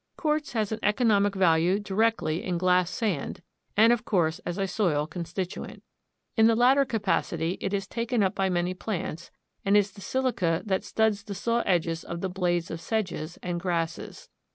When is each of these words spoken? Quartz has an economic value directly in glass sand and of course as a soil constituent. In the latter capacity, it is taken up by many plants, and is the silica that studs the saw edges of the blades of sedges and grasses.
Quartz 0.17 0.53
has 0.53 0.71
an 0.71 0.79
economic 0.81 1.35
value 1.35 1.79
directly 1.79 2.43
in 2.43 2.57
glass 2.57 2.89
sand 2.89 3.43
and 3.77 3.93
of 3.93 4.03
course 4.03 4.39
as 4.47 4.57
a 4.57 4.67
soil 4.67 5.05
constituent. 5.05 5.83
In 6.35 6.47
the 6.47 6.55
latter 6.55 6.85
capacity, 6.85 7.59
it 7.61 7.71
is 7.71 7.85
taken 7.87 8.23
up 8.23 8.33
by 8.33 8.49
many 8.49 8.73
plants, 8.73 9.29
and 9.63 9.77
is 9.77 9.91
the 9.91 10.01
silica 10.01 10.63
that 10.65 10.83
studs 10.83 11.21
the 11.21 11.35
saw 11.35 11.61
edges 11.67 12.03
of 12.03 12.21
the 12.21 12.29
blades 12.31 12.71
of 12.71 12.81
sedges 12.81 13.37
and 13.43 13.59
grasses. 13.59 14.27